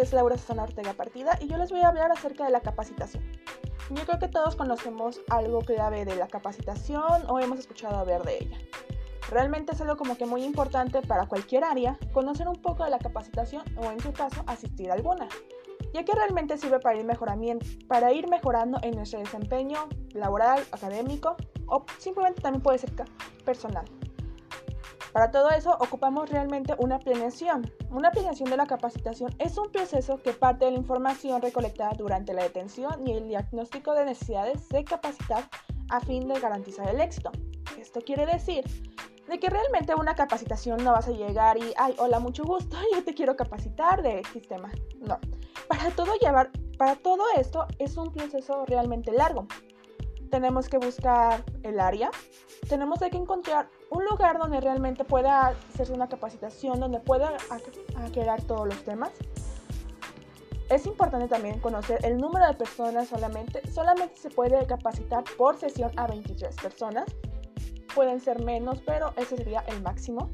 [0.00, 3.22] es Laura Susana Ortega Partida y yo les voy a hablar acerca de la capacitación.
[3.90, 8.38] Yo creo que todos conocemos algo clave de la capacitación o hemos escuchado hablar de
[8.38, 8.58] ella.
[9.28, 12.98] Realmente es algo como que muy importante para cualquier área conocer un poco de la
[12.98, 15.28] capacitación o en su caso asistir a alguna,
[15.92, 17.06] ya que realmente sirve para ir,
[17.86, 22.92] para ir mejorando en nuestro desempeño laboral, académico o simplemente también puede ser
[23.44, 23.84] personal.
[25.12, 27.70] Para todo eso ocupamos realmente una planeación.
[27.90, 32.32] Una planeación de la capacitación es un proceso que parte de la información recolectada durante
[32.32, 35.48] la detención y el diagnóstico de necesidades de capacitar
[35.90, 37.32] a fin de garantizar el éxito.
[37.78, 38.64] Esto quiere decir
[39.28, 43.04] de que realmente una capacitación no vas a llegar y, ay, hola, mucho gusto, yo
[43.04, 44.70] te quiero capacitar de sistema.
[45.00, 45.18] No.
[45.68, 49.46] Para todo llevar, para todo esto es un proceso realmente largo
[50.30, 52.10] tenemos que buscar el área,
[52.68, 57.32] tenemos que encontrar un lugar donde realmente pueda hacerse una capacitación, donde pueda
[57.96, 59.10] aclarar todos los temas.
[60.68, 63.60] Es importante también conocer el número de personas solamente.
[63.70, 67.06] Solamente se puede capacitar por sesión a 23 personas.
[67.94, 70.30] Pueden ser menos, pero ese sería el máximo.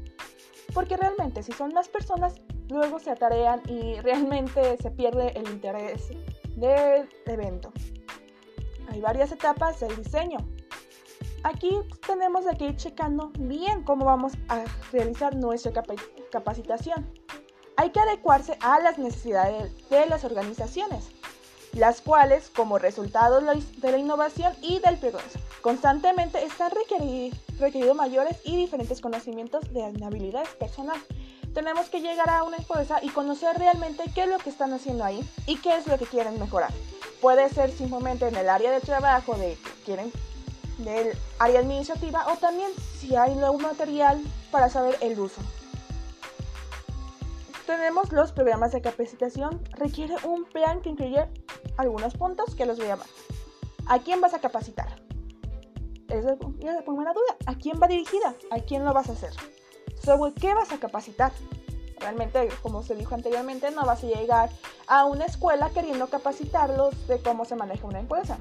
[0.75, 2.35] Porque realmente si son más personas,
[2.69, 6.09] luego se atarean y realmente se pierde el interés
[6.55, 7.71] del evento
[8.97, 10.37] hay varias etapas del diseño.
[11.47, 15.71] Aquí tenemos que ir checando bien cómo vamos a realizar nuestra
[16.29, 17.09] capacitación.
[17.77, 21.05] Hay que adecuarse a las necesidades de las organizaciones,
[21.71, 28.57] las cuales, como resultado de la innovación y del progreso, constantemente están requeridos mayores y
[28.57, 31.05] diferentes conocimientos de habilidades personales.
[31.53, 35.05] Tenemos que llegar a una empresa y conocer realmente qué es lo que están haciendo
[35.05, 36.73] ahí y qué es lo que quieren mejorar.
[37.21, 40.11] Puede ser simplemente en el área de trabajo de que quieren
[40.77, 45.41] del área administrativa o también si hay nuevo material para saber el uso.
[47.65, 49.61] Tenemos los programas de capacitación.
[49.71, 51.27] Requiere un plan que incluye
[51.75, 53.07] algunos puntos que los voy a llamar.
[53.87, 55.01] ¿A quién vas a capacitar?
[56.07, 57.35] Es la primera duda.
[57.45, 58.35] ¿A quién va dirigida?
[58.51, 59.31] ¿A quién lo vas a hacer?
[60.01, 61.33] ¿Sobre qué vas a capacitar?
[61.99, 64.49] Realmente, como se dijo anteriormente, no vas a llegar
[64.87, 68.37] a una escuela queriendo capacitarlos de cómo se maneja una empresa.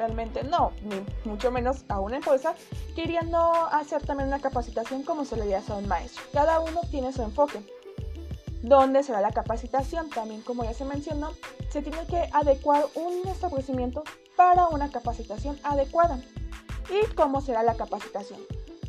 [0.00, 2.54] Realmente no, ni mucho menos a una empresa
[2.96, 3.38] queriendo
[3.70, 6.22] hacer también una capacitación como se le diría a un maestro.
[6.32, 7.60] Cada uno tiene su enfoque.
[8.62, 10.08] ¿Dónde será la capacitación?
[10.08, 11.32] También, como ya se mencionó,
[11.68, 14.02] se tiene que adecuar un establecimiento
[14.36, 16.18] para una capacitación adecuada.
[16.88, 18.40] ¿Y cómo será la capacitación?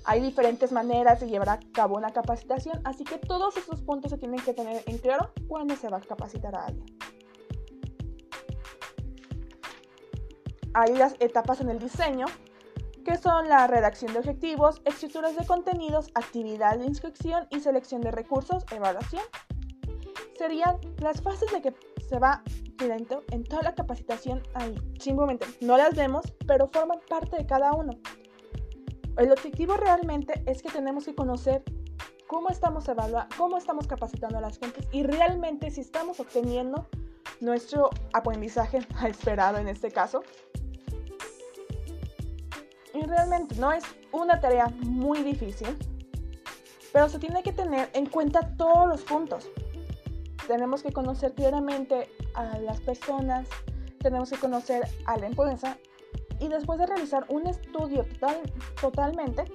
[0.05, 4.17] Hay diferentes maneras de llevar a cabo una capacitación, así que todos esos puntos se
[4.17, 7.00] tienen que tener en claro cuando se va a capacitar a alguien.
[10.73, 12.25] Hay las etapas en el diseño,
[13.03, 18.11] que son la redacción de objetivos, estructuras de contenidos, actividad de inscripción y selección de
[18.11, 19.23] recursos, evaluación.
[20.37, 21.75] Serían las fases de que
[22.07, 22.43] se va
[22.77, 24.75] dentro en toda la capacitación ahí.
[24.99, 27.93] Simplemente no las vemos, pero forman parte de cada uno.
[29.17, 31.63] El objetivo realmente es que tenemos que conocer
[32.27, 36.87] cómo estamos evaluando, cómo estamos capacitando a las gentes y realmente si estamos obteniendo
[37.41, 40.23] nuestro aprendizaje esperado en este caso.
[43.07, 45.77] Realmente no es una tarea muy difícil,
[46.93, 49.49] pero se tiene que tener en cuenta todos los puntos.
[50.47, 53.47] Tenemos que conocer claramente a las personas,
[53.99, 55.77] tenemos que conocer a la empresa
[56.39, 58.41] y después de realizar un estudio total,
[58.79, 59.45] totalmente,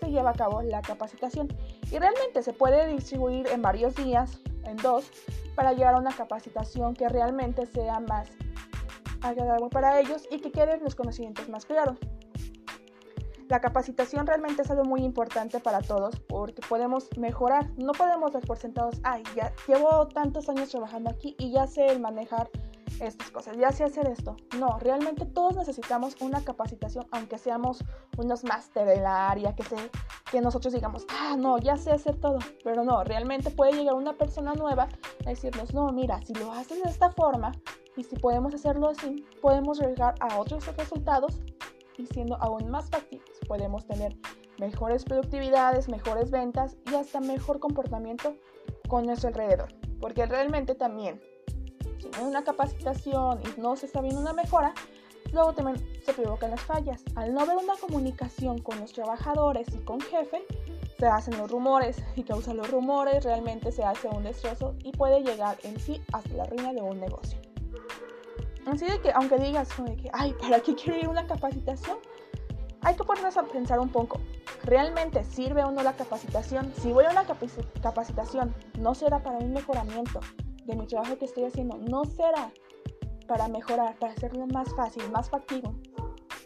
[0.00, 1.48] se lleva a cabo la capacitación.
[1.90, 5.10] Y realmente se puede distribuir en varios días, en dos,
[5.54, 8.30] para llevar a una capacitación que realmente sea más
[9.22, 11.98] agradable para ellos y que queden los conocimientos más claros.
[13.48, 17.70] La capacitación realmente es algo muy importante para todos porque podemos mejorar.
[17.76, 21.98] No podemos dar por sentados, ay, ya llevo tantos años trabajando aquí y ya sé
[21.98, 22.50] manejar
[23.00, 24.36] estas cosas, ya sé hacer esto.
[24.58, 27.84] No, realmente todos necesitamos una capacitación, aunque seamos
[28.16, 29.64] unos máster de la área, que,
[30.30, 32.38] que nosotros digamos, ah, no, ya sé hacer todo.
[32.62, 34.88] Pero no, realmente puede llegar una persona nueva
[35.26, 37.52] a decirnos, no, mira, si lo haces de esta forma
[37.96, 41.40] y si podemos hacerlo así, podemos llegar a otros resultados
[41.96, 44.16] y siendo aún más factibles, podemos tener
[44.58, 48.34] mejores productividades, mejores ventas y hasta mejor comportamiento
[48.88, 49.74] con nuestro alrededor.
[50.00, 51.20] Porque realmente también
[51.98, 54.74] si no hay una capacitación y no se está viendo una mejora,
[55.32, 57.02] luego también se provocan las fallas.
[57.14, 60.42] Al no haber una comunicación con los trabajadores y con jefe,
[60.98, 65.22] se hacen los rumores y causan los rumores, realmente se hace un destrozo y puede
[65.22, 67.38] llegar en sí hasta la ruina de un negocio.
[68.66, 71.98] Así de que, aunque digas, que, ay, ¿para qué quiero ir a una capacitación?
[72.84, 74.20] Hay que ponernos a pensar un poco.
[74.62, 76.72] ¿Realmente sirve o no la capacitación?
[76.80, 77.24] Si voy a una
[77.82, 80.20] capacitación, no será para un mejoramiento,
[80.64, 82.52] de mi trabajo que estoy haciendo no será
[83.26, 85.70] para mejorar, para hacerlo más fácil, más factible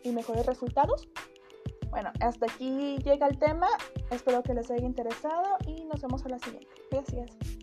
[0.03, 1.09] y mejores resultados?
[1.91, 3.69] Bueno, hasta aquí llega el tema.
[4.11, 6.69] Espero que les haya interesado y nos vemos a la siguiente.
[6.91, 7.58] Gracias.